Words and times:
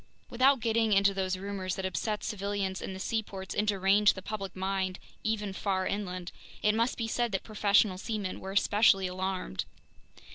Without 0.31 0.61
getting 0.61 0.93
into 0.93 1.13
those 1.13 1.37
rumors 1.37 1.75
that 1.75 1.85
upset 1.85 2.23
civilians 2.23 2.81
in 2.81 2.93
the 2.95 2.99
seaports 2.99 3.53
and 3.53 3.67
deranged 3.67 4.15
the 4.15 4.23
public 4.23 4.55
mind 4.55 4.97
even 5.23 5.53
far 5.53 5.85
inland, 5.85 6.31
it 6.63 6.73
must 6.73 6.97
be 6.97 7.07
said 7.07 7.31
that 7.33 7.43
professional 7.43 7.99
seamen 7.99 8.39
were 8.39 8.51
especially 8.53 9.05
alarmed. 9.05 9.65